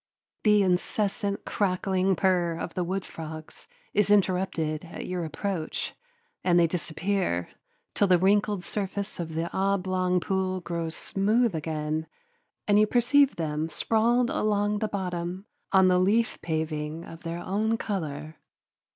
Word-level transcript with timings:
The 0.41 0.63
incessant 0.63 1.45
crackling 1.45 2.15
purr 2.15 2.57
of 2.57 2.73
the 2.73 2.83
wood 2.83 3.05
frogs 3.05 3.67
is 3.93 4.09
interrupted 4.09 4.83
at 4.85 5.05
your 5.05 5.23
approach, 5.23 5.93
and 6.43 6.59
they 6.59 6.65
disappear 6.65 7.49
till 7.93 8.07
the 8.07 8.17
wrinkled 8.17 8.63
surface 8.63 9.19
of 9.19 9.35
the 9.35 9.55
oblong 9.55 10.19
pool 10.19 10.59
grows 10.59 10.95
smooth 10.95 11.53
again 11.53 12.07
and 12.67 12.79
you 12.79 12.87
perceive 12.87 13.35
them 13.35 13.69
sprawled 13.69 14.31
along 14.31 14.79
the 14.79 14.87
bottom 14.87 15.45
on 15.71 15.87
the 15.87 15.99
leaf 15.99 16.39
paving 16.41 17.05
of 17.05 17.21
their 17.21 17.37
own 17.37 17.77
color. 17.77 18.37